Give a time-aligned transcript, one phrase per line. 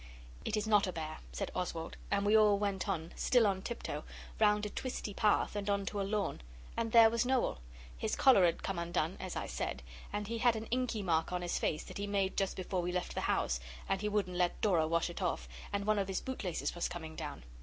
[0.45, 4.03] 'It is not a bear,' said Oswald; and we all went on, still on tiptoe,
[4.39, 6.41] round a twisty path and on to a lawn,
[6.75, 7.59] and there was Noel.
[7.99, 11.43] His collar had come undone, as I said, and he had an inky mark on
[11.43, 14.59] his face that he made just before we left the house, and he wouldn't let
[14.59, 17.43] Dora wash it off, and one of his bootlaces was coming down.